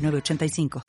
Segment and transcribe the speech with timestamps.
[0.00, 0.82] 906985.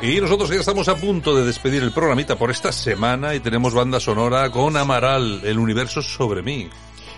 [0.00, 3.74] Y nosotros ya estamos a punto de despedir el programita por esta semana y tenemos
[3.74, 6.70] banda sonora con Amaral, el universo sobre mí.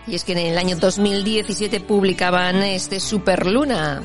[0.06, 4.02] Y es que en el año 2017 publicaban este Superluna.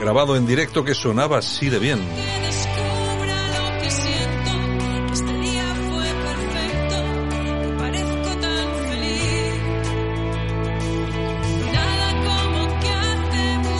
[0.00, 2.00] Grabado en directo que sonaba así de bien.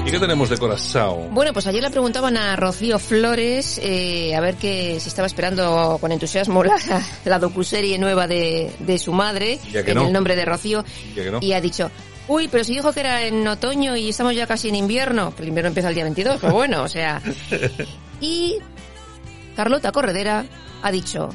[0.07, 1.33] ¿Y qué tenemos de corazón?
[1.33, 5.97] Bueno, pues ayer le preguntaban a Rocío Flores eh, a ver que si estaba esperando
[6.01, 6.77] con entusiasmo la,
[7.25, 10.07] la docuserie nueva de, de su madre, en no.
[10.07, 10.85] el nombre de Rocío,
[11.31, 11.39] no.
[11.41, 11.91] y ha dicho,
[12.31, 15.43] uy, pero si dijo que era en otoño y estamos ya casi en invierno, que
[15.43, 17.21] el invierno empieza el día 22, pues bueno, o sea...
[18.23, 18.59] Y
[19.57, 20.45] Carlota Corredera
[20.83, 21.31] ha dicho,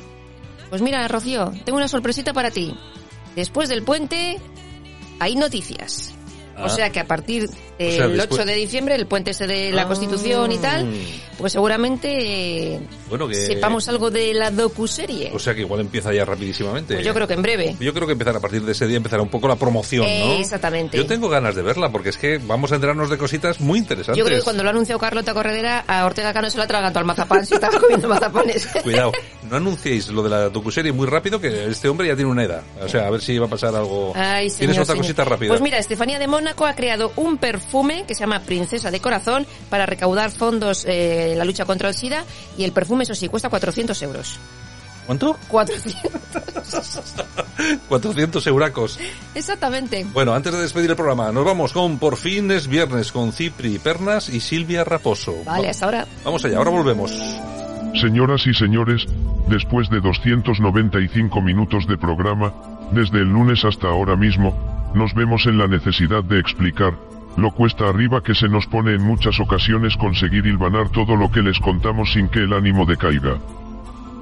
[0.69, 2.77] pues mira, Rocío, tengo una sorpresita para ti.
[3.35, 4.39] Después del puente
[5.19, 6.14] hay noticias.
[6.57, 6.65] Ah.
[6.65, 9.45] O sea que a partir del O sea, después- 8 de diciembre, el puente ese
[9.47, 9.87] de la Ah.
[9.87, 10.87] Constitución y tal,
[11.37, 13.35] pues seguramente Bueno, que...
[13.35, 15.31] sepamos algo de la docuserie.
[15.33, 16.93] O sea que igual empieza ya rapidísimamente.
[16.95, 17.75] Pues yo creo que en breve.
[17.79, 20.09] Yo creo que empezar a partir de ese día empezará un poco la promoción, ¿no?
[20.11, 20.97] Eh, exactamente.
[20.97, 24.17] Yo tengo ganas de verla porque es que vamos a enterarnos de cositas muy interesantes.
[24.17, 26.67] Yo creo que cuando lo ha anunciado Carlota Corredera, a Ortega Cano se lo ha
[26.67, 28.65] tragado al mazapán si estaba comiendo mazapanes.
[28.83, 29.11] Cuidado,
[29.49, 32.61] no anunciéis lo de la docuserie muy rápido que este hombre ya tiene una edad.
[32.81, 34.13] O sea, a ver si va a pasar algo.
[34.15, 34.97] Ay, ¿Tienes señor, otra señor.
[35.03, 35.49] cosita rápida?
[35.49, 39.47] Pues mira, Estefanía de Mónaco ha creado un perfume que se llama Princesa de Corazón
[39.67, 42.23] para recaudar fondos eh, en la lucha contra el SIDA
[42.56, 44.39] y el perfume, eso sí, cuesta 400 euros.
[45.07, 45.35] ¿Cuánto?
[45.47, 46.11] 400.
[47.88, 49.00] 400 euracos.
[49.33, 50.06] Exactamente.
[50.13, 53.79] Bueno, antes de despedir el programa, nos vamos con Por fin es viernes con Cipri
[53.79, 55.33] Pernas y Silvia Raposo.
[55.45, 56.06] Vale, hasta ahora.
[56.23, 57.12] Vamos allá, ahora volvemos.
[58.00, 59.07] Señoras y señores,
[59.50, 62.53] después de 295 minutos de programa,
[62.91, 66.94] desde el lunes hasta ahora mismo, nos vemos en la necesidad de explicar,
[67.38, 71.41] lo cuesta arriba que se nos pone en muchas ocasiones conseguir hilvanar todo lo que
[71.41, 73.38] les contamos sin que el ánimo decaiga.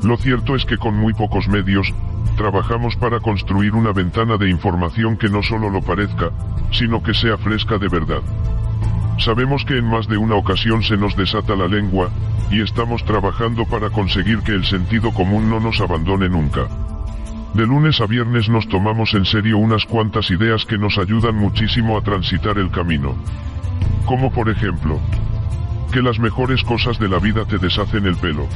[0.03, 1.93] Lo cierto es que con muy pocos medios,
[2.35, 6.31] trabajamos para construir una ventana de información que no solo lo parezca,
[6.71, 8.21] sino que sea fresca de verdad.
[9.19, 12.09] Sabemos que en más de una ocasión se nos desata la lengua,
[12.49, 16.67] y estamos trabajando para conseguir que el sentido común no nos abandone nunca.
[17.53, 21.97] De lunes a viernes nos tomamos en serio unas cuantas ideas que nos ayudan muchísimo
[21.97, 23.15] a transitar el camino.
[24.05, 24.99] Como por ejemplo,
[25.91, 28.47] que las mejores cosas de la vida te deshacen el pelo.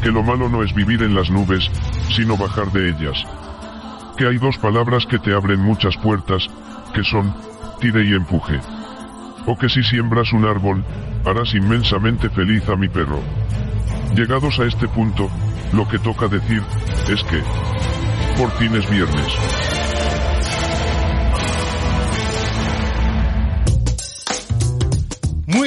[0.00, 1.68] Que lo malo no es vivir en las nubes,
[2.08, 3.26] sino bajar de ellas.
[4.16, 6.48] Que hay dos palabras que te abren muchas puertas,
[6.94, 7.34] que son,
[7.80, 8.60] tire y empuje.
[9.46, 10.84] O que si siembras un árbol,
[11.24, 13.20] harás inmensamente feliz a mi perro.
[14.14, 15.28] Llegados a este punto,
[15.72, 16.62] lo que toca decir,
[17.08, 17.42] es que,
[18.36, 19.53] por fin es viernes.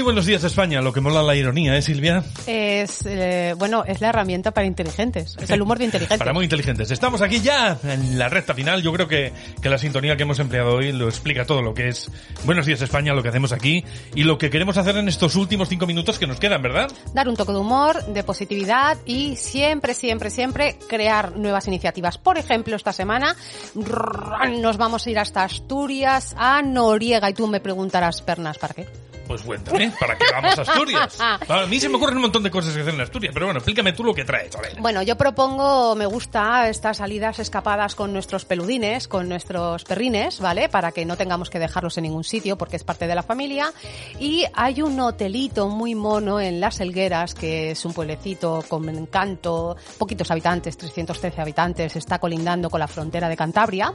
[0.07, 2.23] Buenos días España, lo que mola la ironía, ¿eh Silvia?
[2.45, 5.35] Es, eh, bueno, es la herramienta para inteligentes.
[5.37, 6.17] Es el humor de inteligentes.
[6.17, 6.91] Para muy inteligentes.
[6.91, 8.81] Estamos aquí ya en la recta final.
[8.81, 11.89] Yo creo que, que la sintonía que hemos empleado hoy lo explica todo lo que
[11.89, 12.09] es
[12.45, 13.83] Buenos días España, lo que hacemos aquí
[14.15, 16.89] y lo que queremos hacer en estos últimos cinco minutos que nos quedan, ¿verdad?
[17.13, 22.17] Dar un toque de humor, de positividad y siempre, siempre, siempre crear nuevas iniciativas.
[22.17, 23.35] Por ejemplo, esta semana
[23.75, 27.29] nos vamos a ir hasta Asturias, a Noriega.
[27.29, 29.06] Y tú me preguntarás, Pernas, ¿para qué?
[29.27, 31.17] Pues cuéntame, ¿para qué vamos a Asturias?
[31.49, 33.59] A mí se me ocurren un montón de cosas que hacer en Asturias, pero bueno,
[33.59, 34.79] explícame tú lo que traes, a ver.
[34.79, 40.69] Bueno, yo propongo, me gusta estas salidas escapadas con nuestros peludines, con nuestros perrines, ¿vale?
[40.69, 43.71] Para que no tengamos que dejarlos en ningún sitio porque es parte de la familia.
[44.19, 49.75] Y hay un hotelito muy mono en Las Helgueras, que es un pueblecito con encanto,
[49.97, 53.91] poquitos habitantes, 313 habitantes, está colindando con la frontera de Cantabria.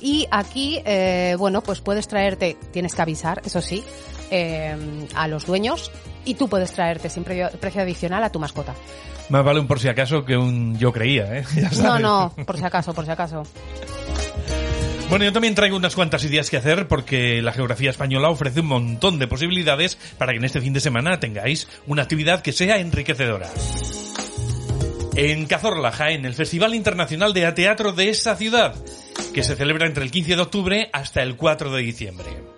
[0.00, 3.84] Y aquí, eh, bueno, pues puedes traerte, tienes que avisar, eso sí,
[4.30, 4.71] eh,
[5.14, 5.90] a los dueños
[6.24, 8.74] y tú puedes traerte sin precio, precio adicional a tu mascota.
[9.28, 11.44] Más vale un por si acaso que un yo creía, ¿eh?
[11.54, 13.44] Ya No, no, por si acaso, por si acaso.
[15.08, 18.66] Bueno, yo también traigo unas cuantas ideas que hacer porque la geografía española ofrece un
[18.66, 22.78] montón de posibilidades para que en este fin de semana tengáis una actividad que sea
[22.78, 23.50] enriquecedora.
[25.14, 28.74] En Cazorla, Jaén, el Festival Internacional de Teatro de esa ciudad,
[29.34, 32.51] que se celebra entre el 15 de octubre hasta el 4 de diciembre.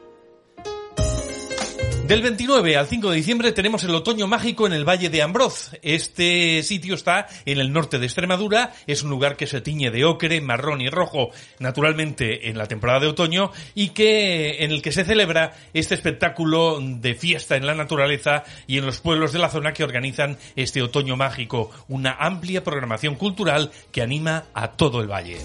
[2.06, 5.70] Del 29 al 5 de diciembre tenemos el otoño mágico en el Valle de Ambroz.
[5.80, 10.04] Este sitio está en el norte de Extremadura, es un lugar que se tiñe de
[10.04, 11.30] ocre, marrón y rojo,
[11.60, 16.78] naturalmente en la temporada de otoño, y que en el que se celebra este espectáculo
[16.78, 20.82] de fiesta en la naturaleza y en los pueblos de la zona que organizan este
[20.82, 25.38] otoño mágico, una amplia programación cultural que anima a todo el valle.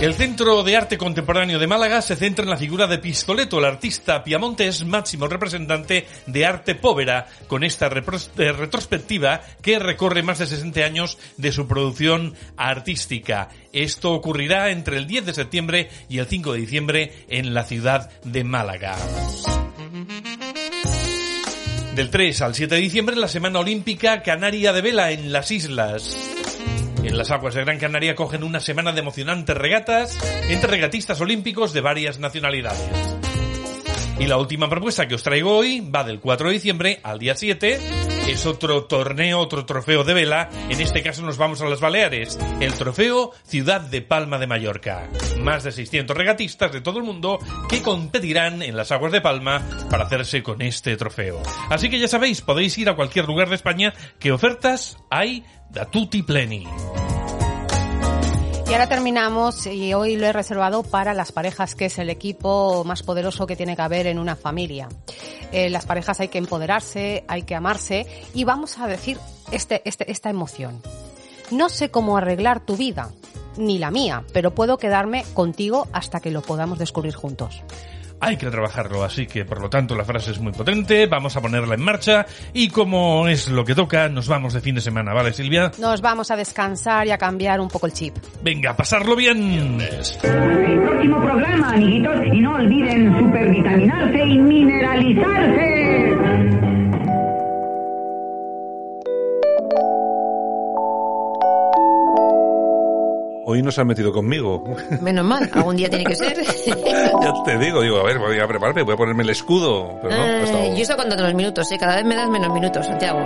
[0.00, 3.66] El Centro de Arte Contemporáneo de Málaga se centra en la figura de Pistoleto, el
[3.66, 10.46] artista piamontés máximo representante de arte povera, con esta eh, retrospectiva que recorre más de
[10.46, 13.50] 60 años de su producción artística.
[13.74, 18.08] Esto ocurrirá entre el 10 de septiembre y el 5 de diciembre en la ciudad
[18.24, 18.96] de Málaga.
[21.94, 26.16] Del 3 al 7 de diciembre, la Semana Olímpica Canaria de Vela en las Islas.
[27.02, 31.72] En las aguas de Gran Canaria cogen una semana de emocionantes regatas entre regatistas olímpicos
[31.72, 32.90] de varias nacionalidades.
[34.18, 37.34] Y la última propuesta que os traigo hoy va del 4 de diciembre al día
[37.34, 38.09] 7.
[38.28, 40.48] Es otro torneo, otro trofeo de vela.
[40.68, 42.38] En este caso nos vamos a las Baleares.
[42.60, 45.08] El trofeo Ciudad de Palma de Mallorca.
[45.38, 47.38] Más de 600 regatistas de todo el mundo
[47.68, 51.42] que competirán en las aguas de Palma para hacerse con este trofeo.
[51.68, 55.84] Así que ya sabéis, podéis ir a cualquier lugar de España que ofertas hay da
[55.84, 56.66] tutti pleni.
[58.70, 62.84] Y ahora terminamos y hoy lo he reservado para las parejas, que es el equipo
[62.84, 64.88] más poderoso que tiene que haber en una familia.
[65.50, 69.18] Eh, las parejas hay que empoderarse, hay que amarse y vamos a decir
[69.50, 70.80] este, este, esta emoción.
[71.50, 73.10] No sé cómo arreglar tu vida,
[73.56, 77.64] ni la mía, pero puedo quedarme contigo hasta que lo podamos descubrir juntos
[78.20, 79.02] hay que trabajarlo.
[79.02, 82.26] Así que, por lo tanto, la frase es muy potente, vamos a ponerla en marcha
[82.52, 85.72] y como es lo que toca, nos vamos de fin de semana, ¿vale, Silvia?
[85.78, 88.16] Nos vamos a descansar y a cambiar un poco el chip.
[88.42, 89.80] Venga, pasarlo bien.
[89.80, 96.89] El próximo programa, amiguitos, y no olviden supervitaminarse y mineralizarse.
[103.50, 104.62] Hoy no se han metido conmigo.
[105.00, 106.36] Menos mal, algún día tiene que ser.
[106.66, 109.98] ya te digo, digo, a ver, voy a prepararme, voy a ponerme el escudo.
[110.00, 111.76] Pero no, eh, Yo estoy contando los minutos, ¿eh?
[111.76, 113.18] cada vez me das menos minutos, Santiago.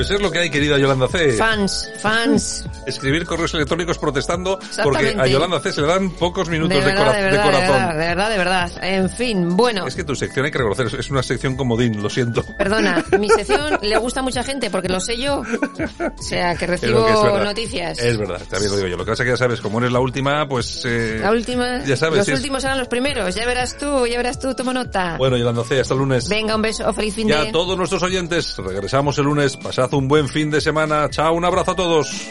[0.00, 1.32] Pues es lo que hay, querida Yolanda C.
[1.32, 2.64] Fans, fans.
[2.86, 7.98] Escribir correos electrónicos protestando porque a Yolanda C se le dan pocos minutos de, corazón.
[7.98, 9.86] De verdad, de verdad, En fin, bueno.
[9.86, 12.42] Es que tu sección hay que reconocer, es una sección comodín, lo siento.
[12.56, 15.42] Perdona, mi sección le gusta a mucha gente porque lo sé yo.
[15.42, 17.98] O sea, que recibo noticias.
[17.98, 18.96] Es verdad, también lo digo yo.
[18.96, 20.82] Lo que pasa es que ya sabes, como eres la última, pues...
[20.86, 21.84] Eh, la última...
[21.84, 22.26] Ya sabes.
[22.26, 23.34] Los últimos serán los primeros.
[23.34, 25.18] Ya verás tú, ya verás tú, toma nota.
[25.18, 26.26] Bueno, Yolanda C, hasta el lunes.
[26.26, 27.34] Venga, un beso, feliz fin de...
[27.34, 29.58] Ya a todos nuestros oyentes, regresamos el lunes.
[29.58, 31.08] Pasad un buen fin de semana.
[31.10, 32.30] Chao, un abrazo a todos.